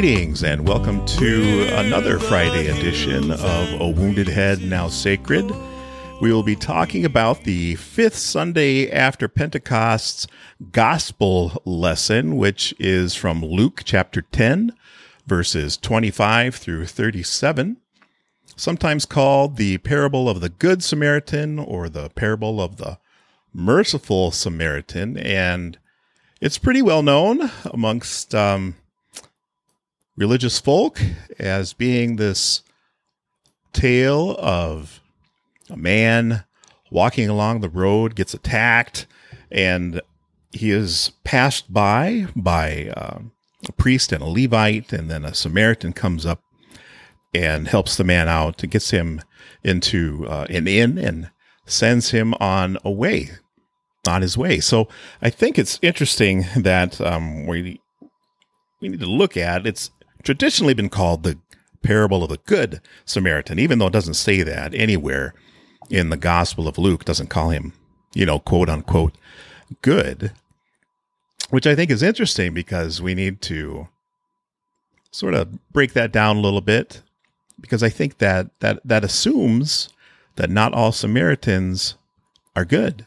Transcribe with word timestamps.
Greetings 0.00 0.44
and 0.44 0.64
welcome 0.64 1.04
to 1.06 1.66
another 1.72 2.20
Friday 2.20 2.68
edition 2.68 3.32
of 3.32 3.80
A 3.80 3.88
Wounded 3.88 4.28
Head 4.28 4.62
Now 4.62 4.86
Sacred. 4.86 5.52
We 6.22 6.32
will 6.32 6.44
be 6.44 6.54
talking 6.54 7.04
about 7.04 7.42
the 7.42 7.74
fifth 7.74 8.14
Sunday 8.14 8.88
after 8.92 9.26
Pentecost's 9.26 10.28
gospel 10.70 11.60
lesson, 11.64 12.36
which 12.36 12.76
is 12.78 13.16
from 13.16 13.44
Luke 13.44 13.82
chapter 13.84 14.22
10, 14.22 14.72
verses 15.26 15.76
25 15.76 16.54
through 16.54 16.86
37, 16.86 17.78
sometimes 18.54 19.04
called 19.04 19.56
the 19.56 19.78
parable 19.78 20.28
of 20.28 20.40
the 20.40 20.48
Good 20.48 20.84
Samaritan 20.84 21.58
or 21.58 21.88
the 21.88 22.08
parable 22.10 22.60
of 22.60 22.76
the 22.76 23.00
merciful 23.52 24.30
Samaritan. 24.30 25.16
And 25.16 25.76
it's 26.40 26.56
pretty 26.56 26.82
well 26.82 27.02
known 27.02 27.50
amongst 27.64 28.32
um, 28.32 28.76
religious 30.18 30.58
folk 30.58 31.00
as 31.38 31.72
being 31.72 32.16
this 32.16 32.62
tale 33.72 34.34
of 34.40 35.00
a 35.70 35.76
man 35.76 36.44
walking 36.90 37.28
along 37.28 37.60
the 37.60 37.68
road 37.68 38.16
gets 38.16 38.34
attacked 38.34 39.06
and 39.52 40.00
he 40.50 40.70
is 40.70 41.12
passed 41.22 41.72
by 41.72 42.26
by 42.34 42.92
uh, 42.96 43.20
a 43.68 43.72
priest 43.72 44.10
and 44.10 44.22
a 44.22 44.26
levite 44.26 44.92
and 44.92 45.08
then 45.08 45.24
a 45.24 45.32
samaritan 45.32 45.92
comes 45.92 46.26
up 46.26 46.42
and 47.32 47.68
helps 47.68 47.96
the 47.96 48.04
man 48.04 48.26
out 48.26 48.60
and 48.62 48.72
gets 48.72 48.90
him 48.90 49.20
into 49.62 50.26
uh, 50.28 50.46
an 50.50 50.66
inn 50.66 50.98
and 50.98 51.30
sends 51.64 52.10
him 52.10 52.34
on 52.40 52.76
a 52.84 52.90
way 52.90 53.30
on 54.08 54.22
his 54.22 54.36
way. 54.36 54.58
So 54.58 54.88
i 55.22 55.30
think 55.30 55.60
it's 55.60 55.78
interesting 55.80 56.46
that 56.56 57.00
um, 57.00 57.46
we 57.46 57.80
we 58.80 58.88
need 58.88 59.00
to 59.00 59.06
look 59.06 59.36
at 59.36 59.66
it's 59.66 59.90
traditionally 60.22 60.74
been 60.74 60.88
called 60.88 61.22
the 61.22 61.38
parable 61.82 62.22
of 62.22 62.28
the 62.28 62.38
good 62.38 62.80
samaritan 63.04 63.58
even 63.58 63.78
though 63.78 63.86
it 63.86 63.92
doesn't 63.92 64.14
say 64.14 64.42
that 64.42 64.74
anywhere 64.74 65.32
in 65.90 66.10
the 66.10 66.16
Gospel 66.16 66.68
of 66.68 66.78
Luke 66.78 67.04
doesn't 67.04 67.30
call 67.30 67.50
him, 67.50 67.72
you 68.14 68.26
know, 68.26 68.38
quote 68.38 68.68
unquote, 68.68 69.16
good, 69.82 70.32
which 71.50 71.66
I 71.66 71.74
think 71.74 71.90
is 71.90 72.02
interesting 72.02 72.54
because 72.54 73.00
we 73.00 73.14
need 73.14 73.40
to 73.42 73.88
sort 75.10 75.34
of 75.34 75.72
break 75.72 75.94
that 75.94 76.12
down 76.12 76.36
a 76.36 76.40
little 76.40 76.60
bit 76.60 77.02
because 77.60 77.82
I 77.82 77.88
think 77.88 78.18
that 78.18 78.50
that 78.60 78.80
that 78.84 79.04
assumes 79.04 79.88
that 80.36 80.50
not 80.50 80.74
all 80.74 80.92
Samaritans 80.92 81.94
are 82.54 82.64
good. 82.64 83.06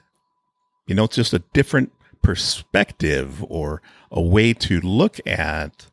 You 0.87 0.95
know, 0.95 1.05
it's 1.05 1.15
just 1.15 1.33
a 1.33 1.43
different 1.53 1.91
perspective 2.21 3.43
or 3.47 3.81
a 4.11 4.21
way 4.21 4.53
to 4.53 4.81
look 4.81 5.19
at 5.25 5.87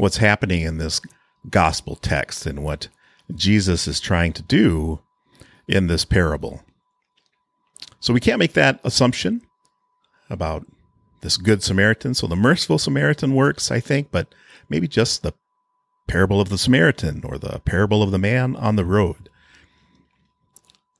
what's 0.00 0.18
happening 0.18 0.62
in 0.62 0.78
this 0.78 1.00
gospel 1.48 1.96
text 1.96 2.46
and 2.46 2.62
what 2.62 2.88
Jesus 3.34 3.86
is 3.86 4.00
trying 4.00 4.32
to 4.34 4.42
do 4.42 5.00
in 5.68 5.86
this 5.86 6.04
parable. 6.04 6.62
So 8.00 8.12
we 8.12 8.20
can't 8.20 8.38
make 8.38 8.54
that 8.54 8.80
assumption 8.82 9.42
about 10.28 10.66
this 11.20 11.36
good 11.36 11.62
Samaritan. 11.62 12.14
So 12.14 12.26
the 12.26 12.36
merciful 12.36 12.78
Samaritan 12.78 13.34
works, 13.34 13.70
I 13.70 13.80
think, 13.80 14.10
but 14.10 14.34
maybe 14.68 14.88
just 14.88 15.22
the 15.22 15.34
parable 16.08 16.40
of 16.40 16.48
the 16.48 16.58
Samaritan 16.58 17.22
or 17.24 17.38
the 17.38 17.60
parable 17.64 18.02
of 18.02 18.10
the 18.10 18.18
man 18.18 18.56
on 18.56 18.76
the 18.76 18.84
road. 18.84 19.28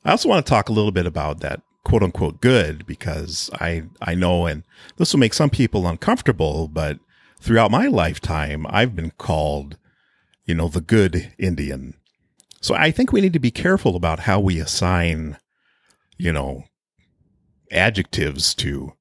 I 0.05 0.13
also 0.13 0.29
want 0.29 0.45
to 0.45 0.51
talk 0.51 0.69
a 0.69 0.73
little 0.73 0.93
bit 0.93 1.07
about 1.07 1.41
that 1.41 1.63
quote 1.85 2.03
unquote 2.03 2.41
good 2.41 2.87
because 2.87 3.51
I, 3.55 3.85
I 4.01 4.15
know, 4.15 4.47
and 4.47 4.63
this 4.97 5.13
will 5.13 5.21
make 5.21 5.35
some 5.35 5.51
people 5.51 5.87
uncomfortable, 5.87 6.69
but 6.69 6.99
throughout 7.41 7.71
my 7.71 7.87
lifetime, 7.87 8.67
I've 8.69 8.95
been 8.95 9.13
called, 9.13 9.77
you 10.45 10.55
know, 10.55 10.69
the 10.69 10.81
good 10.81 11.33
Indian. 11.39 11.95
So 12.61 12.75
I 12.75 12.91
think 12.91 13.13
we 13.13 13.21
need 13.21 13.33
to 13.33 13.39
be 13.39 13.51
careful 13.51 13.97
about 13.97 14.21
how 14.21 14.39
we 14.39 14.61
assign, 14.61 15.39
you 16.19 16.33
know, 16.33 16.65
adjectives 17.71 18.55
to 18.57 18.93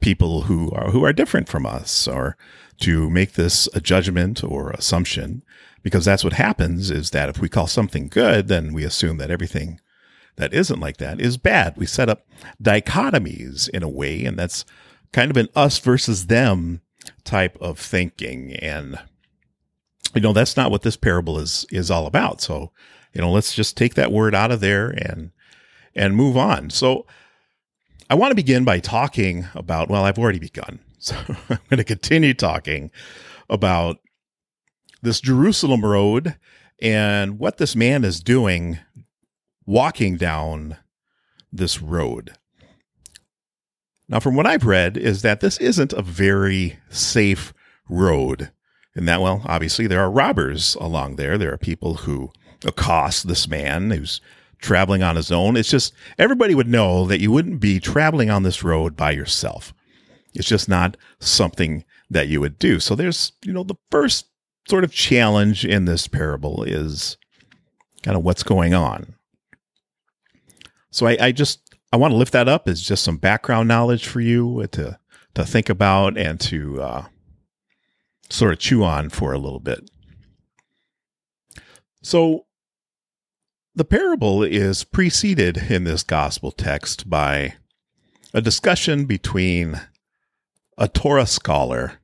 people 0.00 0.42
who 0.42 0.70
are 0.72 0.90
who 0.90 1.04
are 1.04 1.12
different 1.12 1.48
from 1.48 1.64
us 1.64 2.06
or 2.06 2.36
to 2.80 3.08
make 3.08 3.32
this 3.32 3.68
a 3.74 3.80
judgment 3.80 4.44
or 4.44 4.70
assumption. 4.70 5.42
Because 5.82 6.04
that's 6.04 6.24
what 6.24 6.34
happens 6.34 6.90
is 6.90 7.10
that 7.10 7.30
if 7.30 7.40
we 7.40 7.48
call 7.48 7.66
something 7.66 8.08
good 8.08 8.48
then 8.48 8.74
we 8.74 8.84
assume 8.84 9.16
that 9.18 9.30
everything 9.30 9.80
that 10.36 10.52
isn't 10.52 10.80
like 10.80 10.98
that 10.98 11.20
is 11.20 11.38
bad. 11.38 11.76
We 11.76 11.86
set 11.86 12.08
up 12.10 12.26
dichotomies 12.62 13.68
in 13.70 13.82
a 13.82 13.88
way 13.88 14.24
and 14.24 14.38
that's 14.38 14.64
kind 15.12 15.30
of 15.30 15.36
an 15.38 15.48
us 15.54 15.78
versus 15.78 16.26
them 16.26 16.82
type 17.28 17.58
of 17.60 17.78
thinking. 17.78 18.54
And 18.54 18.98
you 20.14 20.22
know 20.22 20.32
that's 20.32 20.56
not 20.56 20.70
what 20.70 20.82
this 20.82 20.96
parable 20.96 21.38
is 21.38 21.66
is 21.70 21.90
all 21.90 22.06
about. 22.06 22.40
So 22.40 22.72
you 23.12 23.20
know 23.20 23.30
let's 23.30 23.54
just 23.54 23.76
take 23.76 23.94
that 23.94 24.10
word 24.10 24.34
out 24.34 24.50
of 24.50 24.60
there 24.60 24.88
and 24.88 25.30
and 25.94 26.16
move 26.16 26.36
on. 26.36 26.70
So 26.70 27.06
i 28.10 28.14
want 28.14 28.30
to 28.30 28.36
begin 28.36 28.64
by 28.64 28.80
talking 28.80 29.46
about 29.54 29.90
well 29.90 30.04
i've 30.04 30.18
already 30.18 30.40
begun. 30.40 30.80
So 31.00 31.14
i'm 31.28 31.58
going 31.70 31.78
to 31.78 31.84
continue 31.84 32.34
talking 32.34 32.90
about 33.48 33.98
this 35.00 35.20
jerusalem 35.20 35.84
road 35.84 36.34
and 36.82 37.38
what 37.38 37.58
this 37.58 37.76
man 37.76 38.04
is 38.04 38.18
doing 38.20 38.80
walking 39.64 40.16
down 40.16 40.76
this 41.52 41.80
road 41.80 42.32
now 44.08 44.20
from 44.20 44.34
what 44.34 44.46
i've 44.46 44.66
read 44.66 44.96
is 44.96 45.22
that 45.22 45.40
this 45.40 45.58
isn't 45.58 45.92
a 45.92 46.02
very 46.02 46.78
safe 46.90 47.52
road 47.88 48.50
and 48.98 49.06
that, 49.06 49.20
well, 49.20 49.42
obviously 49.44 49.86
there 49.86 50.00
are 50.00 50.10
robbers 50.10 50.74
along 50.80 51.16
there. 51.16 51.38
There 51.38 51.52
are 51.52 51.56
people 51.56 51.94
who 51.94 52.32
accost 52.64 53.28
this 53.28 53.46
man 53.46 53.92
who's 53.92 54.20
traveling 54.60 55.04
on 55.04 55.14
his 55.14 55.30
own. 55.30 55.56
It's 55.56 55.70
just 55.70 55.94
everybody 56.18 56.52
would 56.52 56.66
know 56.66 57.06
that 57.06 57.20
you 57.20 57.30
wouldn't 57.30 57.60
be 57.60 57.78
traveling 57.78 58.28
on 58.28 58.42
this 58.42 58.64
road 58.64 58.96
by 58.96 59.12
yourself. 59.12 59.72
It's 60.34 60.48
just 60.48 60.68
not 60.68 60.96
something 61.20 61.84
that 62.10 62.26
you 62.26 62.40
would 62.40 62.58
do. 62.58 62.80
So 62.80 62.96
there's, 62.96 63.30
you 63.44 63.52
know, 63.52 63.62
the 63.62 63.76
first 63.88 64.26
sort 64.68 64.82
of 64.82 64.92
challenge 64.92 65.64
in 65.64 65.84
this 65.84 66.08
parable 66.08 66.64
is 66.64 67.16
kind 68.02 68.16
of 68.16 68.24
what's 68.24 68.42
going 68.42 68.74
on. 68.74 69.14
So 70.90 71.06
I, 71.06 71.18
I 71.20 71.30
just 71.30 71.60
I 71.92 71.96
want 71.96 72.12
to 72.12 72.16
lift 72.16 72.32
that 72.32 72.48
up 72.48 72.68
as 72.68 72.82
just 72.82 73.02
some 73.02 73.16
background 73.16 73.68
knowledge 73.68 74.06
for 74.06 74.20
you 74.20 74.66
to 74.72 74.98
to 75.34 75.44
think 75.44 75.68
about 75.68 76.18
and 76.18 76.40
to 76.40 76.82
uh, 76.82 77.04
sort 78.28 78.52
of 78.52 78.58
chew 78.58 78.82
on 78.82 79.08
for 79.08 79.32
a 79.32 79.38
little 79.38 79.60
bit. 79.60 79.90
So, 82.02 82.46
the 83.74 83.84
parable 83.84 84.42
is 84.42 84.84
preceded 84.84 85.70
in 85.70 85.84
this 85.84 86.02
gospel 86.02 86.50
text 86.50 87.08
by 87.08 87.54
a 88.34 88.40
discussion 88.40 89.04
between 89.04 89.80
a 90.76 90.88
Torah 90.88 91.26
scholar 91.26 92.00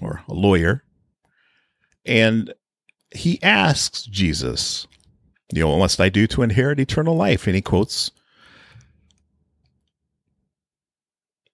or 0.00 0.22
a 0.28 0.34
lawyer, 0.34 0.84
and 2.06 2.54
he 3.10 3.42
asks 3.42 4.04
Jesus, 4.04 4.86
You 5.52 5.62
know, 5.62 5.70
what 5.70 5.78
must 5.78 6.00
I 6.00 6.08
do 6.08 6.26
to 6.28 6.42
inherit 6.42 6.80
eternal 6.80 7.16
life? 7.16 7.46
And 7.46 7.56
he 7.56 7.62
quotes 7.62 8.10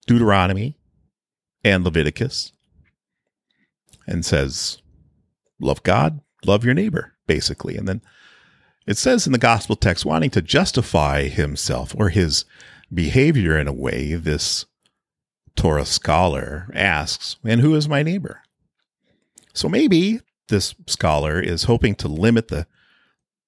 Deuteronomy 0.09 0.75
and 1.63 1.83
Leviticus 1.83 2.51
and 4.07 4.25
says, 4.25 4.81
Love 5.61 5.83
God, 5.83 6.21
love 6.43 6.65
your 6.65 6.73
neighbor, 6.73 7.13
basically. 7.27 7.77
And 7.77 7.87
then 7.87 8.01
it 8.87 8.97
says 8.97 9.27
in 9.27 9.33
the 9.33 9.37
gospel 9.37 9.75
text, 9.75 10.07
wanting 10.07 10.31
to 10.31 10.41
justify 10.41 11.27
himself 11.27 11.93
or 11.95 12.09
his 12.09 12.45
behavior 12.91 13.55
in 13.55 13.67
a 13.67 13.71
way, 13.71 14.15
this 14.15 14.65
Torah 15.55 15.85
scholar 15.85 16.71
asks, 16.73 17.35
And 17.45 17.61
who 17.61 17.75
is 17.75 17.87
my 17.87 18.01
neighbor? 18.01 18.41
So 19.53 19.69
maybe 19.69 20.21
this 20.47 20.73
scholar 20.87 21.39
is 21.39 21.65
hoping 21.65 21.93
to 21.97 22.07
limit 22.07 22.47
the 22.47 22.65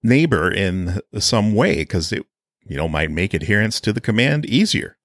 neighbor 0.03 0.51
in 0.51 1.01
some 1.17 1.55
way 1.55 1.77
because 1.77 2.11
it 2.11 2.23
you 2.67 2.77
know 2.77 2.87
might 2.87 3.09
make 3.09 3.33
adherence 3.33 3.81
to 3.81 3.91
the 3.91 4.01
command 4.01 4.45
easier 4.45 4.97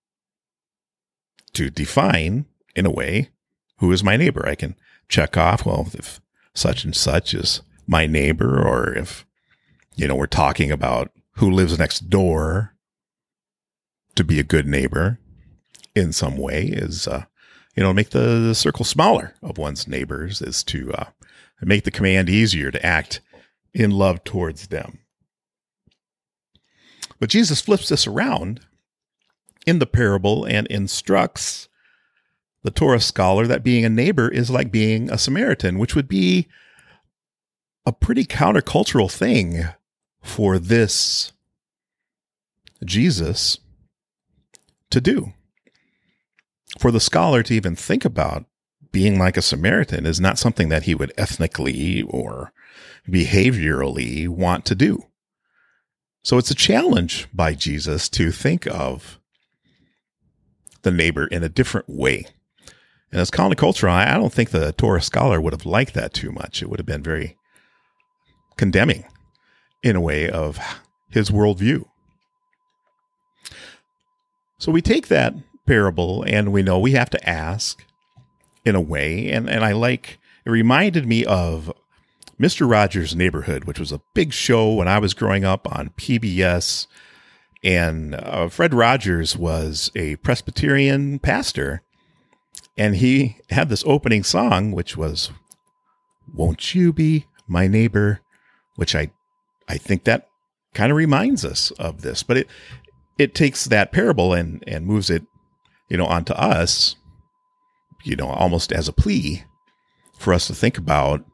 to 1.56 1.70
define 1.70 2.46
in 2.74 2.86
a 2.86 2.90
way 2.90 3.30
who 3.78 3.90
is 3.92 4.04
my 4.04 4.16
neighbor 4.16 4.46
i 4.46 4.54
can 4.54 4.74
check 5.08 5.36
off, 5.36 5.64
well, 5.64 5.88
if 5.94 6.20
such 6.54 6.84
and 6.84 6.94
such 6.94 7.34
is 7.34 7.62
my 7.86 8.06
neighbor, 8.06 8.62
or 8.62 8.92
if, 8.96 9.24
you 9.94 10.06
know, 10.06 10.14
we're 10.14 10.26
talking 10.26 10.70
about 10.70 11.10
who 11.32 11.50
lives 11.50 11.78
next 11.78 12.10
door 12.10 12.74
to 14.14 14.24
be 14.24 14.40
a 14.40 14.44
good 14.44 14.66
neighbor 14.66 15.18
in 15.94 16.12
some 16.12 16.36
way 16.36 16.64
is, 16.66 17.06
uh, 17.06 17.24
you 17.74 17.82
know, 17.82 17.92
make 17.92 18.10
the, 18.10 18.18
the, 18.18 18.54
circle 18.54 18.84
smaller 18.84 19.34
of 19.42 19.58
one's 19.58 19.86
neighbors 19.86 20.40
is 20.40 20.64
to 20.64 20.92
uh, 20.94 21.04
make 21.60 21.84
the 21.84 21.90
command 21.90 22.28
easier 22.28 22.70
to 22.70 22.84
act 22.84 23.20
in 23.74 23.90
love 23.90 24.24
towards 24.24 24.68
them. 24.68 24.98
But 27.20 27.30
Jesus 27.30 27.60
flips 27.60 27.88
this 27.88 28.06
around 28.06 28.60
in 29.66 29.80
the 29.80 29.86
parable 29.86 30.44
and 30.44 30.66
instructs 30.68 31.68
the 32.62 32.70
Torah 32.70 33.00
scholar 33.00 33.46
that 33.46 33.62
being 33.62 33.84
a 33.84 33.88
neighbor 33.90 34.28
is 34.28 34.50
like 34.50 34.72
being 34.72 35.10
a 35.10 35.18
Samaritan, 35.18 35.78
which 35.78 35.94
would 35.94 36.08
be 36.08 36.48
a 37.84 37.92
pretty 37.92 38.24
countercultural 38.24 39.10
thing 39.10 39.64
for 40.22 40.58
this 40.58 41.32
Jesus 42.84 43.58
to 44.90 45.00
do. 45.00 45.32
For 46.78 46.90
the 46.90 47.00
scholar 47.00 47.42
to 47.44 47.54
even 47.54 47.76
think 47.76 48.04
about 48.04 48.44
being 48.90 49.18
like 49.18 49.36
a 49.36 49.42
Samaritan 49.42 50.06
is 50.06 50.20
not 50.20 50.38
something 50.38 50.68
that 50.68 50.84
he 50.84 50.94
would 50.94 51.12
ethnically 51.16 52.02
or 52.02 52.52
behaviorally 53.08 54.28
want 54.28 54.64
to 54.66 54.74
do. 54.74 55.06
So 56.24 56.38
it's 56.38 56.50
a 56.50 56.56
challenge 56.56 57.28
by 57.32 57.54
Jesus 57.54 58.08
to 58.10 58.32
think 58.32 58.66
of 58.66 59.20
the 60.86 60.92
neighbor 60.92 61.26
in 61.26 61.42
a 61.42 61.48
different 61.48 61.88
way. 61.88 62.24
And 63.10 63.20
as 63.20 63.30
countercultural, 63.30 63.90
I 63.90 64.14
don't 64.14 64.32
think 64.32 64.50
the 64.50 64.72
Torah 64.72 65.02
scholar 65.02 65.40
would 65.40 65.52
have 65.52 65.66
liked 65.66 65.94
that 65.94 66.14
too 66.14 66.30
much. 66.30 66.62
It 66.62 66.70
would 66.70 66.78
have 66.78 66.86
been 66.86 67.02
very 67.02 67.36
condemning 68.56 69.04
in 69.82 69.96
a 69.96 70.00
way 70.00 70.30
of 70.30 70.58
his 71.10 71.30
worldview. 71.30 71.84
So 74.58 74.70
we 74.70 74.80
take 74.80 75.08
that 75.08 75.34
parable 75.66 76.24
and 76.26 76.52
we 76.52 76.62
know 76.62 76.78
we 76.78 76.92
have 76.92 77.10
to 77.10 77.28
ask 77.28 77.84
in 78.64 78.76
a 78.76 78.80
way. 78.80 79.30
And, 79.30 79.50
and 79.50 79.64
I 79.64 79.72
like, 79.72 80.18
it 80.44 80.50
reminded 80.50 81.04
me 81.04 81.24
of 81.24 81.72
Mr. 82.40 82.70
Rogers' 82.70 83.16
Neighborhood, 83.16 83.64
which 83.64 83.80
was 83.80 83.90
a 83.90 84.02
big 84.14 84.32
show 84.32 84.72
when 84.72 84.86
I 84.86 85.00
was 85.00 85.14
growing 85.14 85.44
up 85.44 85.66
on 85.74 85.90
PBS. 85.90 86.86
And 87.66 88.14
uh, 88.14 88.48
Fred 88.48 88.72
Rogers 88.72 89.36
was 89.36 89.90
a 89.96 90.14
Presbyterian 90.16 91.18
pastor. 91.18 91.82
And 92.78 92.94
he 92.94 93.38
had 93.50 93.68
this 93.68 93.82
opening 93.84 94.22
song, 94.22 94.70
which 94.70 94.96
was, 94.96 95.32
Won't 96.32 96.76
You 96.76 96.92
Be 96.92 97.26
My 97.48 97.66
Neighbor? 97.66 98.20
Which 98.76 98.94
I, 98.94 99.10
I 99.68 99.78
think 99.78 100.04
that 100.04 100.28
kind 100.74 100.92
of 100.92 100.96
reminds 100.96 101.44
us 101.44 101.72
of 101.72 102.02
this. 102.02 102.22
But 102.22 102.36
it, 102.36 102.48
it 103.18 103.34
takes 103.34 103.64
that 103.64 103.90
parable 103.90 104.32
and, 104.32 104.62
and 104.68 104.86
moves 104.86 105.10
it, 105.10 105.24
you 105.88 105.96
know, 105.96 106.06
onto 106.06 106.34
us, 106.34 106.94
you 108.04 108.14
know, 108.14 108.28
almost 108.28 108.70
as 108.70 108.86
a 108.86 108.92
plea 108.92 109.42
for 110.16 110.32
us 110.32 110.46
to 110.46 110.54
think 110.54 110.78
about 110.78 111.24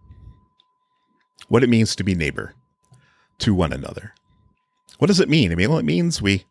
what 1.48 1.62
it 1.62 1.68
means 1.68 1.94
to 1.96 2.04
be 2.04 2.14
neighbor 2.14 2.54
to 3.40 3.54
one 3.54 3.74
another. 3.74 4.14
What 5.02 5.08
does 5.08 5.18
it 5.18 5.28
mean? 5.28 5.50
I 5.50 5.56
mean, 5.56 5.68
well, 5.68 5.80
it 5.80 5.84
means 5.84 6.22
we, 6.22 6.44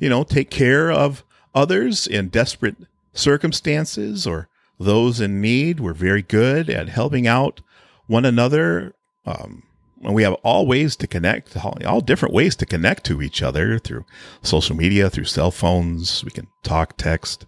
you 0.00 0.08
know, 0.08 0.24
take 0.24 0.48
care 0.48 0.90
of 0.90 1.22
others 1.54 2.06
in 2.06 2.30
desperate 2.30 2.76
circumstances 3.12 4.26
or 4.26 4.48
those 4.80 5.20
in 5.20 5.42
need. 5.42 5.78
We're 5.78 5.92
very 5.92 6.22
good 6.22 6.70
at 6.70 6.88
helping 6.88 7.26
out 7.26 7.60
one 8.06 8.24
another. 8.24 8.94
Um, 9.26 9.62
and 10.02 10.14
we 10.14 10.22
have 10.22 10.32
all 10.42 10.66
ways 10.66 10.96
to 10.96 11.06
connect, 11.06 11.54
all, 11.62 11.76
all 11.84 12.00
different 12.00 12.32
ways 12.32 12.56
to 12.56 12.64
connect 12.64 13.04
to 13.04 13.20
each 13.20 13.42
other 13.42 13.78
through 13.78 14.06
social 14.40 14.74
media, 14.74 15.10
through 15.10 15.24
cell 15.24 15.50
phones. 15.50 16.24
We 16.24 16.30
can 16.30 16.46
talk, 16.62 16.96
text, 16.96 17.44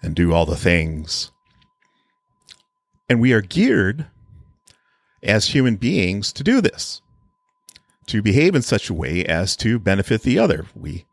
and 0.00 0.14
do 0.14 0.32
all 0.32 0.46
the 0.46 0.54
things. 0.54 1.32
And 3.10 3.20
we 3.20 3.32
are 3.32 3.40
geared 3.40 4.06
as 5.24 5.48
human 5.48 5.74
beings 5.74 6.32
to 6.34 6.44
do 6.44 6.60
this, 6.60 7.02
to 8.06 8.22
behave 8.22 8.54
in 8.54 8.62
such 8.62 8.90
a 8.90 8.94
way 8.94 9.24
as 9.24 9.56
to 9.56 9.78
benefit 9.78 10.22
the 10.22 10.38
other. 10.38 10.66
We, 10.74 11.06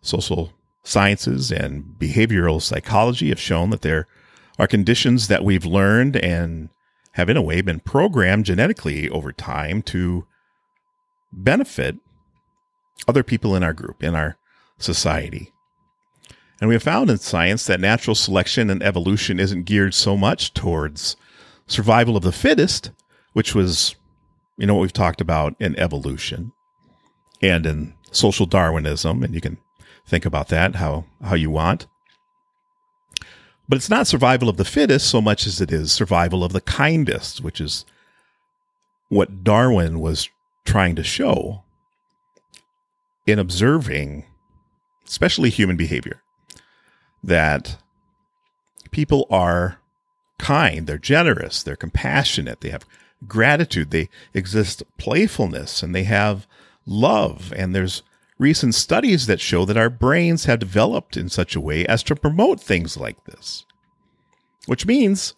social 0.00 0.52
sciences 0.82 1.50
and 1.50 1.84
behavioral 1.98 2.62
psychology, 2.62 3.30
have 3.30 3.40
shown 3.40 3.70
that 3.70 3.82
there 3.82 4.06
are 4.58 4.66
conditions 4.66 5.28
that 5.28 5.44
we've 5.44 5.64
learned 5.66 6.16
and 6.16 6.68
have, 7.12 7.28
in 7.28 7.36
a 7.36 7.42
way, 7.42 7.60
been 7.60 7.80
programmed 7.80 8.44
genetically 8.44 9.08
over 9.08 9.32
time 9.32 9.82
to 9.82 10.26
benefit 11.32 11.96
other 13.08 13.22
people 13.22 13.56
in 13.56 13.62
our 13.62 13.72
group, 13.72 14.02
in 14.02 14.14
our 14.14 14.36
society. 14.78 15.52
And 16.60 16.68
we 16.68 16.74
have 16.74 16.82
found 16.82 17.10
in 17.10 17.18
science 17.18 17.66
that 17.66 17.80
natural 17.80 18.14
selection 18.14 18.70
and 18.70 18.82
evolution 18.82 19.40
isn't 19.40 19.64
geared 19.64 19.94
so 19.94 20.16
much 20.16 20.54
towards 20.54 21.16
survival 21.66 22.16
of 22.16 22.22
the 22.22 22.32
fittest, 22.32 22.90
which 23.32 23.54
was, 23.54 23.96
you 24.56 24.66
know, 24.66 24.74
what 24.74 24.82
we've 24.82 24.92
talked 24.92 25.20
about 25.20 25.54
in 25.58 25.78
evolution 25.78 26.52
and 27.42 27.66
in 27.66 27.94
social 28.10 28.46
Darwinism. 28.46 29.22
And 29.22 29.34
you 29.34 29.40
can 29.40 29.58
think 30.06 30.24
about 30.24 30.48
that 30.48 30.76
how, 30.76 31.04
how 31.22 31.34
you 31.34 31.50
want. 31.50 31.86
But 33.68 33.76
it's 33.76 33.90
not 33.90 34.06
survival 34.06 34.48
of 34.48 34.56
the 34.56 34.64
fittest 34.64 35.08
so 35.08 35.20
much 35.20 35.46
as 35.46 35.60
it 35.60 35.72
is 35.72 35.90
survival 35.90 36.44
of 36.44 36.52
the 36.52 36.60
kindest, 36.60 37.40
which 37.40 37.60
is 37.60 37.84
what 39.08 39.42
Darwin 39.42 40.00
was 40.00 40.28
trying 40.64 40.94
to 40.96 41.02
show 41.02 41.62
in 43.26 43.38
observing, 43.38 44.26
especially 45.06 45.48
human 45.48 45.76
behavior, 45.76 46.22
that 47.22 47.78
people 48.90 49.26
are 49.30 49.78
kind, 50.38 50.86
they're 50.86 50.98
generous, 50.98 51.62
they're 51.62 51.76
compassionate, 51.76 52.60
they 52.60 52.70
have 52.70 52.84
gratitude, 53.28 53.90
they 53.90 54.08
exist 54.32 54.82
playfulness, 54.98 55.82
and 55.82 55.94
they 55.94 56.04
have 56.04 56.46
love. 56.86 57.52
And 57.56 57.74
there's 57.74 58.02
recent 58.38 58.74
studies 58.74 59.26
that 59.26 59.40
show 59.40 59.64
that 59.64 59.76
our 59.76 59.90
brains 59.90 60.44
have 60.44 60.58
developed 60.58 61.16
in 61.16 61.28
such 61.28 61.54
a 61.54 61.60
way 61.60 61.86
as 61.86 62.02
to 62.04 62.16
promote 62.16 62.60
things 62.60 62.96
like 62.96 63.24
this, 63.24 63.64
which 64.66 64.86
means, 64.86 65.34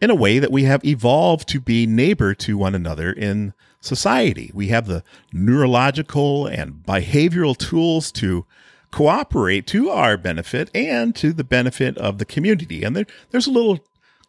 in 0.00 0.10
a 0.10 0.14
way, 0.14 0.38
that 0.38 0.52
we 0.52 0.64
have 0.64 0.84
evolved 0.84 1.48
to 1.48 1.60
be 1.60 1.86
neighbor 1.86 2.34
to 2.34 2.56
one 2.56 2.74
another 2.74 3.12
in 3.12 3.52
society. 3.80 4.50
We 4.54 4.68
have 4.68 4.86
the 4.86 5.04
neurological 5.32 6.46
and 6.46 6.82
behavioral 6.86 7.56
tools 7.56 8.10
to 8.12 8.44
cooperate 8.90 9.66
to 9.66 9.90
our 9.90 10.16
benefit 10.16 10.70
and 10.74 11.14
to 11.16 11.32
the 11.32 11.44
benefit 11.44 11.98
of 11.98 12.18
the 12.18 12.24
community. 12.24 12.82
And 12.82 12.96
there, 12.96 13.06
there's 13.30 13.46
a 13.46 13.52
little 13.52 13.80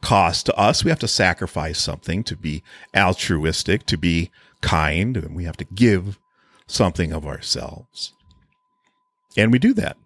cost 0.01 0.45
to 0.45 0.55
us. 0.55 0.83
We 0.83 0.89
have 0.89 0.99
to 0.99 1.07
sacrifice 1.07 1.79
something 1.79 2.23
to 2.25 2.35
be 2.35 2.63
altruistic, 2.95 3.85
to 3.87 3.97
be 3.97 4.31
kind, 4.61 5.17
and 5.17 5.35
we 5.35 5.43
have 5.45 5.57
to 5.57 5.65
give 5.65 6.19
something 6.67 7.11
of 7.11 7.25
ourselves. 7.25 8.13
And 9.37 9.51
we 9.51 9.59
do 9.59 9.73
that. 9.73 9.97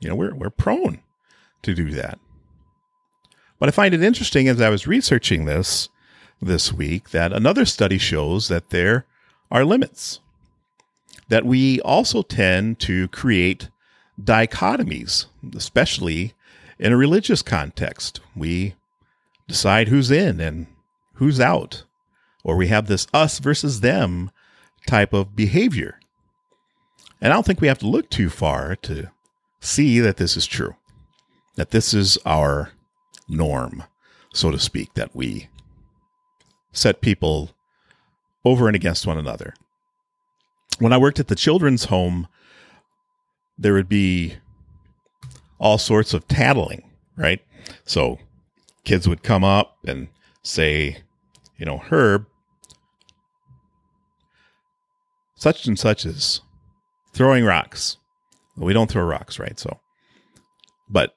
You 0.00 0.08
know, 0.08 0.14
we're, 0.14 0.34
we're 0.34 0.50
prone 0.50 1.00
to 1.62 1.74
do 1.74 1.90
that. 1.92 2.18
But 3.58 3.68
I 3.68 3.72
find 3.72 3.94
it 3.94 4.02
interesting 4.02 4.48
as 4.48 4.60
I 4.60 4.68
was 4.68 4.86
researching 4.86 5.44
this 5.46 5.88
this 6.40 6.72
week 6.72 7.10
that 7.10 7.32
another 7.32 7.64
study 7.64 7.96
shows 7.96 8.48
that 8.48 8.68
there 8.68 9.06
are 9.50 9.64
limits. 9.64 10.20
That 11.28 11.46
we 11.46 11.80
also 11.80 12.22
tend 12.22 12.78
to 12.80 13.08
create 13.08 13.70
dichotomies, 14.20 15.26
especially 15.56 16.34
in 16.78 16.92
a 16.92 16.96
religious 16.96 17.42
context. 17.42 18.20
We 18.34 18.74
decide 19.48 19.88
who's 19.88 20.10
in 20.10 20.40
and 20.40 20.66
who's 21.14 21.40
out. 21.40 21.84
Or 22.44 22.56
we 22.56 22.68
have 22.68 22.86
this 22.86 23.06
us 23.12 23.38
versus 23.38 23.80
them 23.80 24.30
type 24.86 25.12
of 25.12 25.34
behavior. 25.34 25.98
And 27.20 27.32
I 27.32 27.36
don't 27.36 27.46
think 27.46 27.60
we 27.60 27.68
have 27.68 27.78
to 27.78 27.88
look 27.88 28.08
too 28.10 28.28
far 28.28 28.76
to 28.76 29.10
see 29.60 30.00
that 30.00 30.16
this 30.16 30.36
is 30.36 30.46
true, 30.46 30.76
that 31.56 31.70
this 31.70 31.92
is 31.94 32.18
our 32.24 32.72
norm, 33.28 33.82
so 34.32 34.50
to 34.50 34.58
speak, 34.58 34.94
that 34.94 35.14
we 35.14 35.48
set 36.72 37.00
people 37.00 37.50
over 38.44 38.68
and 38.68 38.76
against 38.76 39.06
one 39.06 39.18
another. 39.18 39.54
When 40.78 40.92
I 40.92 40.98
worked 40.98 41.18
at 41.18 41.28
the 41.28 41.34
children's 41.34 41.86
home, 41.86 42.28
there 43.58 43.72
would 43.72 43.88
be 43.88 44.36
all 45.58 45.78
sorts 45.78 46.12
of 46.12 46.28
tattling, 46.28 46.88
right? 47.16 47.40
So 47.84 48.18
kids 48.86 49.06
would 49.06 49.22
come 49.22 49.44
up 49.44 49.76
and 49.84 50.08
say, 50.42 50.98
you 51.58 51.66
know, 51.66 51.78
Herb, 51.78 52.24
such 55.34 55.66
and 55.66 55.78
such 55.78 56.06
is 56.06 56.40
throwing 57.12 57.44
rocks. 57.44 57.98
We 58.56 58.72
don't 58.72 58.90
throw 58.90 59.04
rocks, 59.04 59.38
right? 59.38 59.58
So, 59.58 59.80
but 60.88 61.14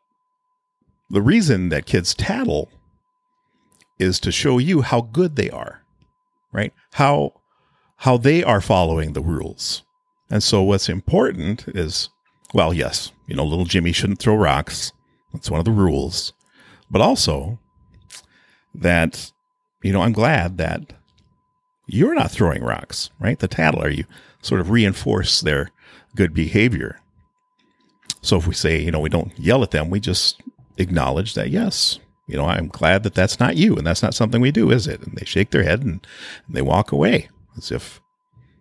the 1.09 1.21
reason 1.21 1.69
that 1.69 1.85
kids 1.85 2.13
tattle 2.13 2.69
is 3.97 4.19
to 4.21 4.31
show 4.31 4.57
you 4.57 4.81
how 4.81 5.01
good 5.01 5.37
they 5.37 5.49
are, 5.49 5.83
right? 6.51 6.73
How 6.93 7.33
how 7.97 8.17
they 8.17 8.43
are 8.43 8.61
following 8.61 9.13
the 9.13 9.21
rules. 9.21 9.83
And 10.29 10.41
so 10.41 10.61
what's 10.63 10.89
important 10.89 11.67
is 11.69 12.09
well, 12.53 12.73
yes, 12.73 13.11
you 13.27 13.35
know, 13.35 13.45
little 13.45 13.65
Jimmy 13.65 13.91
shouldn't 13.91 14.19
throw 14.19 14.35
rocks. 14.35 14.91
That's 15.31 15.51
one 15.51 15.59
of 15.59 15.65
the 15.65 15.71
rules. 15.71 16.33
But 16.89 17.01
also 17.01 17.59
that 18.73 19.31
you 19.81 19.93
know, 19.93 20.01
I'm 20.01 20.11
glad 20.11 20.57
that 20.57 20.93
you're 21.87 22.15
not 22.15 22.31
throwing 22.31 22.63
rocks, 22.63 23.09
right? 23.19 23.39
The 23.39 23.47
tattler, 23.47 23.89
you 23.89 24.05
sort 24.41 24.61
of 24.61 24.69
reinforce 24.69 25.41
their 25.41 25.71
good 26.15 26.33
behavior. 26.33 26.99
So 28.21 28.37
if 28.37 28.47
we 28.47 28.53
say, 28.53 28.79
you 28.81 28.91
know, 28.91 28.99
we 28.99 29.09
don't 29.09 29.37
yell 29.39 29.63
at 29.63 29.71
them, 29.71 29.89
we 29.89 29.99
just 29.99 30.41
acknowledge 30.77 31.33
that, 31.33 31.49
yes, 31.49 31.99
you 32.27 32.35
know, 32.35 32.45
I'm 32.45 32.67
glad 32.67 33.03
that 33.03 33.15
that's 33.15 33.39
not 33.39 33.57
you 33.57 33.75
and 33.75 33.87
that's 33.87 34.03
not 34.03 34.13
something 34.13 34.41
we 34.41 34.51
do, 34.51 34.69
is 34.69 34.87
it? 34.87 35.01
And 35.01 35.15
they 35.15 35.25
shake 35.25 35.49
their 35.49 35.63
head 35.63 35.81
and, 35.81 36.05
and 36.47 36.55
they 36.55 36.61
walk 36.61 36.91
away 36.91 37.29
as 37.57 37.71
if 37.71 38.01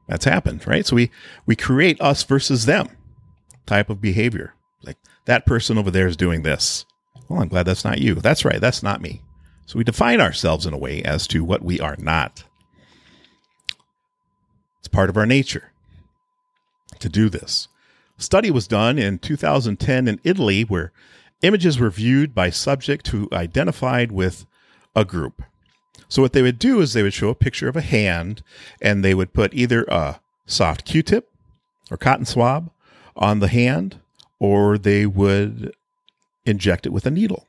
that's 0.06 0.24
happened, 0.24 0.66
right? 0.66 0.86
So 0.86 0.96
we, 0.96 1.10
we 1.44 1.54
create 1.54 2.00
us 2.00 2.22
versus 2.22 2.64
them 2.64 2.88
type 3.66 3.90
of 3.90 4.00
behavior. 4.00 4.54
Like 4.82 4.96
that 5.26 5.44
person 5.44 5.76
over 5.76 5.90
there 5.90 6.06
is 6.06 6.16
doing 6.16 6.42
this. 6.42 6.86
Well, 7.28 7.42
I'm 7.42 7.48
glad 7.48 7.64
that's 7.64 7.84
not 7.84 7.98
you. 7.98 8.14
That's 8.14 8.44
right. 8.44 8.60
That's 8.60 8.82
not 8.82 9.02
me. 9.02 9.22
So 9.66 9.76
we 9.76 9.84
define 9.84 10.20
ourselves 10.20 10.64
in 10.64 10.72
a 10.72 10.78
way 10.78 11.02
as 11.02 11.26
to 11.28 11.44
what 11.44 11.62
we 11.62 11.78
are 11.78 11.96
not. 11.98 12.44
It's 14.78 14.88
part 14.88 15.10
of 15.10 15.16
our 15.16 15.26
nature 15.26 15.72
to 17.00 17.08
do 17.08 17.28
this. 17.28 17.68
A 18.18 18.22
study 18.22 18.50
was 18.50 18.66
done 18.66 18.98
in 18.98 19.18
2010 19.18 20.08
in 20.08 20.20
Italy 20.24 20.62
where 20.62 20.92
images 21.42 21.78
were 21.78 21.90
viewed 21.90 22.34
by 22.34 22.50
subject 22.50 23.08
who 23.08 23.28
identified 23.32 24.10
with 24.10 24.46
a 24.96 25.04
group. 25.04 25.42
So 26.08 26.22
what 26.22 26.32
they 26.32 26.42
would 26.42 26.58
do 26.58 26.80
is 26.80 26.92
they 26.92 27.02
would 27.02 27.12
show 27.12 27.28
a 27.28 27.34
picture 27.34 27.68
of 27.68 27.76
a 27.76 27.82
hand 27.82 28.42
and 28.80 29.04
they 29.04 29.14
would 29.14 29.34
put 29.34 29.52
either 29.52 29.84
a 29.84 30.20
soft 30.46 30.84
Q-tip 30.84 31.30
or 31.90 31.98
cotton 31.98 32.24
swab 32.24 32.70
on 33.14 33.40
the 33.40 33.48
hand 33.48 34.00
or 34.38 34.78
they 34.78 35.04
would 35.04 35.74
inject 36.48 36.86
it 36.86 36.92
with 36.92 37.06
a 37.06 37.10
needle. 37.10 37.46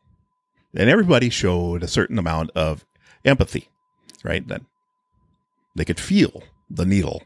And 0.76 0.90
everybody 0.90 1.30
showed 1.30 1.82
a 1.82 1.88
certain 1.88 2.20
amount 2.20 2.52
of 2.52 2.86
empathy, 3.26 3.70
right? 4.24 4.48
That 4.48 4.62
they 5.76 5.86
could 5.86 6.00
feel 6.00 6.44
the 6.70 6.86
needle 6.86 7.24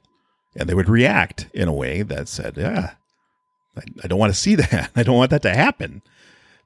and 0.55 0.69
they 0.69 0.73
would 0.73 0.89
react 0.89 1.47
in 1.53 1.67
a 1.67 1.73
way 1.73 2.03
that 2.03 2.27
said, 2.27 2.55
yeah, 2.57 2.93
I, 3.75 3.81
I 4.03 4.07
don't 4.07 4.19
want 4.19 4.33
to 4.33 4.39
see 4.39 4.55
that. 4.55 4.91
I 4.95 5.03
don't 5.03 5.17
want 5.17 5.31
that 5.31 5.41
to 5.43 5.53
happen 5.53 6.01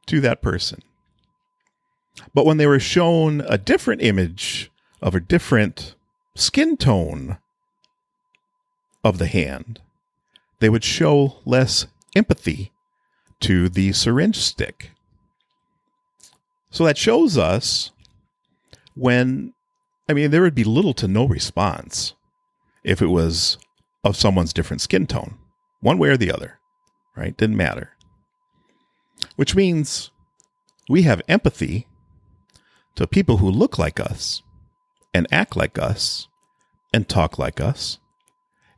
to 0.07 0.21
that 0.21 0.41
person. 0.41 0.81
But 2.33 2.45
when 2.45 2.57
they 2.57 2.67
were 2.67 2.79
shown 2.79 3.41
a 3.41 3.57
different 3.57 4.01
image 4.01 4.71
of 5.01 5.13
a 5.15 5.19
different 5.19 5.95
skin 6.35 6.77
tone 6.77 7.37
of 9.03 9.17
the 9.17 9.27
hand, 9.27 9.81
they 10.59 10.69
would 10.69 10.83
show 10.83 11.37
less 11.45 11.85
empathy 12.15 12.71
to 13.41 13.69
the 13.69 13.93
syringe 13.93 14.37
stick. 14.37 14.91
So 16.69 16.85
that 16.85 16.97
shows 16.97 17.37
us 17.37 17.91
when, 18.95 19.53
I 20.09 20.13
mean, 20.13 20.31
there 20.31 20.41
would 20.41 20.55
be 20.55 20.63
little 20.63 20.93
to 20.95 21.07
no 21.07 21.25
response 21.25 22.13
if 22.83 23.01
it 23.01 23.07
was 23.07 23.57
of 24.03 24.15
someone's 24.15 24.53
different 24.53 24.81
skin 24.81 25.07
tone, 25.07 25.37
one 25.81 25.97
way 25.97 26.09
or 26.09 26.17
the 26.17 26.31
other, 26.31 26.59
right? 27.15 27.35
Didn't 27.35 27.57
matter. 27.57 27.91
Which 29.35 29.55
means 29.55 30.11
we 30.89 31.03
have 31.03 31.21
empathy 31.27 31.87
to 32.95 33.07
people 33.07 33.37
who 33.37 33.49
look 33.49 33.77
like 33.77 33.99
us 33.99 34.41
and 35.13 35.27
act 35.31 35.55
like 35.55 35.77
us 35.77 36.27
and 36.93 37.07
talk 37.07 37.37
like 37.37 37.59
us. 37.59 37.99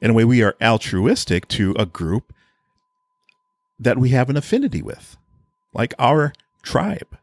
In 0.02 0.12
a 0.12 0.14
way, 0.14 0.26
we 0.26 0.42
are 0.42 0.56
altruistic 0.62 1.48
to 1.50 1.76
a 1.78 1.86
group 1.86 2.34
that 3.80 3.98
we 3.98 4.10
have 4.10 4.30
an 4.30 4.38
affinity 4.38 4.82
with, 4.82 5.18
like 5.74 5.94
our 6.00 6.34
tribe. 6.64 7.18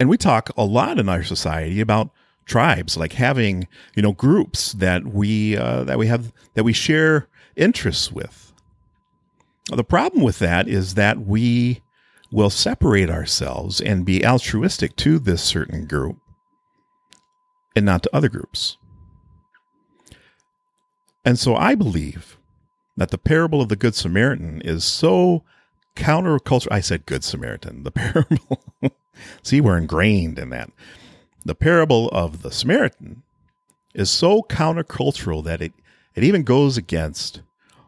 And 0.00 0.08
we 0.08 0.16
talk 0.16 0.50
a 0.56 0.64
lot 0.64 0.98
in 0.98 1.08
our 1.08 1.22
society 1.22 1.80
about 1.80 2.10
tribes, 2.44 2.96
like 2.96 3.12
having 3.12 3.68
you 3.94 4.02
know 4.02 4.12
groups 4.12 4.72
that 4.74 5.06
we 5.06 5.56
uh, 5.56 5.84
that 5.84 5.98
we 5.98 6.06
have 6.06 6.32
that 6.54 6.64
we 6.64 6.72
share 6.72 7.28
interests 7.56 8.10
with. 8.10 8.52
The 9.70 9.84
problem 9.84 10.22
with 10.22 10.38
that 10.40 10.68
is 10.68 10.94
that 10.94 11.20
we 11.20 11.82
will 12.32 12.50
separate 12.50 13.10
ourselves 13.10 13.80
and 13.80 14.06
be 14.06 14.24
altruistic 14.24 14.96
to 14.96 15.18
this 15.18 15.42
certain 15.42 15.86
group 15.86 16.16
and 17.76 17.84
not 17.84 18.02
to 18.02 18.16
other 18.16 18.28
groups. 18.28 18.78
And 21.24 21.38
so 21.38 21.54
I 21.54 21.74
believe 21.74 22.38
that 22.96 23.10
the 23.10 23.18
parable 23.18 23.60
of 23.60 23.68
the 23.68 23.76
Good 23.76 23.94
Samaritan 23.94 24.60
is 24.62 24.84
so 24.84 25.44
countercultural. 25.94 26.72
I 26.72 26.80
said 26.80 27.06
Good 27.06 27.22
Samaritan, 27.22 27.84
the 27.84 27.90
parable. 27.92 28.62
See, 29.42 29.60
we're 29.60 29.78
ingrained 29.78 30.38
in 30.38 30.50
that. 30.50 30.70
The 31.44 31.54
parable 31.54 32.08
of 32.10 32.42
the 32.42 32.50
Samaritan 32.50 33.22
is 33.94 34.10
so 34.10 34.42
countercultural 34.42 35.44
that 35.44 35.60
it, 35.60 35.72
it 36.14 36.24
even 36.24 36.42
goes 36.44 36.76
against 36.76 37.42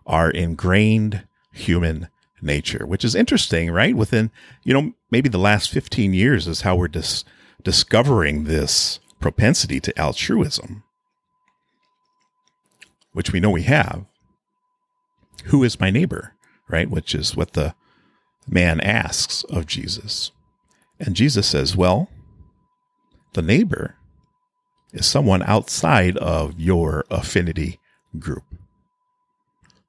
our 0.07 0.31
ingrained 0.31 1.27
human 1.53 2.09
nature, 2.43 2.87
which 2.87 3.05
is 3.05 3.15
interesting, 3.15 3.71
right? 3.71 3.97
Within, 3.97 4.31
you 4.65 4.75
know, 4.75 4.93
maybe 5.11 5.29
the 5.29 5.39
last 5.39 5.71
15 5.71 6.13
years 6.13 6.47
is 6.47 6.61
how 6.61 6.77
we're 6.77 6.89
dis- 6.89 7.25
discovering 7.63 8.45
this 8.45 9.01
propensity 9.21 9.81
to 9.81 9.99
altruism, 9.99 10.83
which 13.13 13.33
we 13.33 13.41
know 13.41 13.51
we 13.51 13.63
have. 13.63 14.05
Who 15.47 15.65
is 15.65 15.81
my 15.81 15.91
neighbor, 15.91 16.35
right? 16.69 16.91
Which 16.91 17.15
is 17.15 17.37
what 17.37 17.53
the 17.53 17.75
man 18.49 18.81
asks 18.81 19.45
of 19.45 19.67
Jesus. 19.67 20.31
And 21.05 21.15
Jesus 21.15 21.47
says, 21.47 21.77
well, 21.77 22.09
the 23.35 23.43
neighbor 23.43 23.97
is 24.95 25.05
someone 25.05 25.43
outside 25.43 26.17
of 26.17 26.59
your 26.59 27.05
affinity 27.11 27.79
group. 28.19 28.45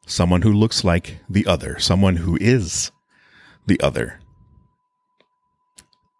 Someone 0.05 0.41
who 0.41 0.51
looks 0.51 0.83
like 0.83 1.19
the 1.29 1.45
other, 1.45 1.79
someone 1.79 2.17
who 2.17 2.37
is 2.41 2.91
the 3.65 3.79
other. 3.79 4.19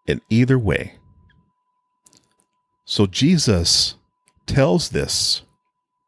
In 0.06 0.22
either 0.30 0.58
way. 0.58 0.94
So 2.86 3.06
Jesus 3.06 3.96
tells 4.46 4.88
this 4.88 5.42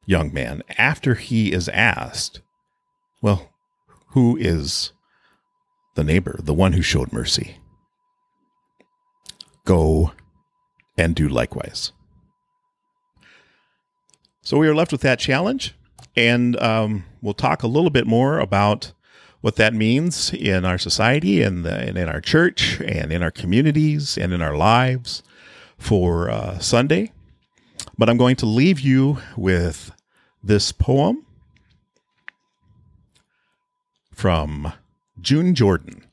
young 0.06 0.32
man 0.32 0.62
after 0.78 1.14
he 1.14 1.52
is 1.52 1.68
asked, 1.68 2.40
Well, 3.20 3.50
who 4.12 4.38
is 4.38 4.92
the 5.94 6.04
neighbor, 6.04 6.40
the 6.42 6.54
one 6.54 6.72
who 6.72 6.82
showed 6.82 7.12
mercy? 7.12 7.58
Go 9.68 10.12
and 10.96 11.14
do 11.14 11.28
likewise. 11.28 11.92
So 14.40 14.56
we 14.56 14.66
are 14.66 14.74
left 14.74 14.92
with 14.92 15.02
that 15.02 15.18
challenge, 15.18 15.74
and 16.16 16.58
um, 16.58 17.04
we'll 17.20 17.34
talk 17.34 17.62
a 17.62 17.66
little 17.66 17.90
bit 17.90 18.06
more 18.06 18.38
about 18.38 18.92
what 19.42 19.56
that 19.56 19.74
means 19.74 20.32
in 20.32 20.64
our 20.64 20.78
society 20.78 21.42
and, 21.42 21.66
the, 21.66 21.74
and 21.74 21.98
in 21.98 22.08
our 22.08 22.22
church 22.22 22.80
and 22.80 23.12
in 23.12 23.22
our 23.22 23.30
communities 23.30 24.16
and 24.16 24.32
in 24.32 24.40
our 24.40 24.56
lives 24.56 25.22
for 25.76 26.30
uh, 26.30 26.58
Sunday. 26.60 27.12
But 27.98 28.08
I'm 28.08 28.16
going 28.16 28.36
to 28.36 28.46
leave 28.46 28.80
you 28.80 29.18
with 29.36 29.92
this 30.42 30.72
poem 30.72 31.26
from 34.14 34.72
June 35.20 35.54
Jordan. 35.54 36.07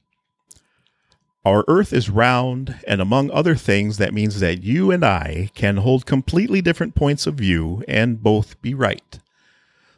Our 1.46 1.64
earth 1.68 1.94
is 1.94 2.10
round, 2.10 2.80
and 2.88 3.00
among 3.00 3.30
other 3.30 3.56
things, 3.56 3.98
that 3.98 4.16
means 4.16 4.40
that 4.40 4.64
you 4.64 4.90
and 4.90 5.06
I 5.06 5.52
can 5.54 5.78
hold 5.78 6.08
completely 6.08 6.60
different 6.60 6.96
points 6.96 7.28
of 7.28 7.36
view 7.36 7.84
and 7.88 8.24
both 8.24 8.60
be 8.64 8.74
right. 8.74 9.20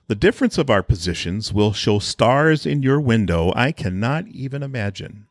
The 0.07 0.15
difference 0.15 0.57
of 0.57 0.69
our 0.69 0.83
positions 0.83 1.53
will 1.53 1.71
show 1.71 1.99
stars 1.99 2.65
in 2.65 2.83
your 2.83 2.99
window 2.99 3.53
I 3.55 3.71
cannot 3.71 4.27
even 4.27 4.61
imagine. 4.61 5.27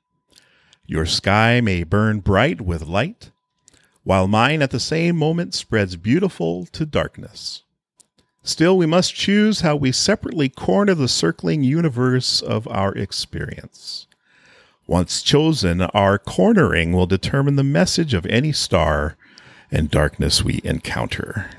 Your 0.86 1.04
sky 1.04 1.60
may 1.60 1.84
burn 1.84 2.20
bright 2.20 2.62
with 2.62 2.86
light, 2.86 3.30
while 4.02 4.26
mine 4.26 4.62
at 4.62 4.70
the 4.70 4.80
same 4.80 5.16
moment 5.16 5.52
spreads 5.52 5.96
beautiful 5.96 6.64
to 6.72 6.86
darkness. 6.86 7.62
Still, 8.42 8.78
we 8.78 8.86
must 8.86 9.14
choose 9.14 9.60
how 9.60 9.76
we 9.76 9.92
separately 9.92 10.48
corner 10.48 10.94
the 10.94 11.08
circling 11.08 11.62
universe 11.62 12.40
of 12.40 12.66
our 12.68 12.94
experience. 12.94 14.05
Once 14.86 15.20
chosen, 15.22 15.80
our 15.80 16.18
cornering 16.18 16.92
will 16.92 17.06
determine 17.06 17.56
the 17.56 17.64
message 17.64 18.14
of 18.14 18.24
any 18.26 18.52
star 18.52 19.16
and 19.70 19.90
darkness 19.90 20.44
we 20.44 20.60
encounter. 20.62 21.50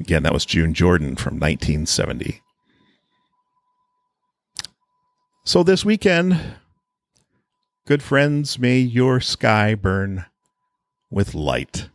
Again, 0.00 0.24
that 0.24 0.32
was 0.32 0.44
June 0.44 0.74
Jordan 0.74 1.14
from 1.14 1.34
1970. 1.34 2.42
So 5.44 5.62
this 5.62 5.84
weekend, 5.84 6.38
good 7.86 8.02
friends, 8.02 8.58
may 8.58 8.78
your 8.78 9.20
sky 9.20 9.74
burn 9.74 10.26
with 11.10 11.34
light. 11.34 11.88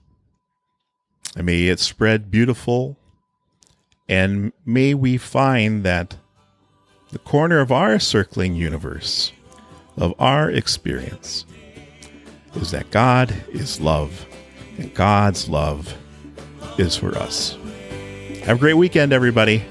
And 1.35 1.45
may 1.45 1.67
it 1.67 1.79
spread 1.79 2.31
beautiful. 2.31 2.97
And 4.07 4.53
may 4.65 4.93
we 4.93 5.17
find 5.17 5.83
that 5.83 6.17
the 7.11 7.19
corner 7.19 7.59
of 7.59 7.71
our 7.71 7.99
circling 7.99 8.55
universe 8.55 9.31
of 9.97 10.13
our 10.19 10.49
experience 10.49 11.45
is 12.55 12.71
that 12.71 12.89
God 12.91 13.33
is 13.49 13.79
love, 13.81 14.25
and 14.77 14.93
God's 14.93 15.49
love 15.49 15.93
is 16.77 16.95
for 16.95 17.17
us. 17.17 17.57
Have 18.43 18.57
a 18.57 18.59
great 18.59 18.75
weekend, 18.75 19.13
everybody. 19.13 19.63